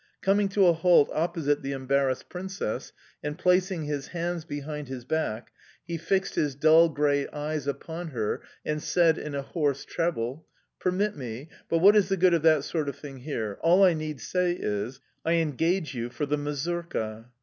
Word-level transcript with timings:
Coming 0.23 0.49
to 0.49 0.65
a 0.65 0.73
halt 0.73 1.11
opposite 1.13 1.61
the 1.61 1.73
embarrassed 1.73 2.27
Princess 2.27 2.91
and 3.23 3.37
placing 3.37 3.83
his 3.83 4.07
hands 4.07 4.45
behind 4.45 4.87
his 4.87 5.05
back, 5.05 5.51
he 5.85 5.95
fixed 5.95 6.33
his 6.33 6.55
dull 6.55 6.89
grey 6.89 7.27
eyes 7.27 7.67
upon 7.67 8.07
her, 8.07 8.41
and 8.65 8.81
said 8.81 9.19
in 9.19 9.35
a 9.35 9.43
hoarse 9.43 9.85
treble: 9.85 10.47
"Permettez... 10.83 11.49
but 11.69 11.77
what 11.81 11.95
is 11.95 12.09
the 12.09 12.17
good 12.17 12.33
of 12.33 12.41
that 12.41 12.63
sort 12.63 12.89
of 12.89 12.95
thing 12.95 13.17
here... 13.17 13.59
All 13.61 13.83
I 13.83 13.93
need 13.93 14.19
say 14.19 14.53
is: 14.53 14.99
I 15.23 15.33
engage 15.33 15.93
you 15.93 16.09
for 16.09 16.25
the 16.25 16.35
mazurka"... 16.35 17.29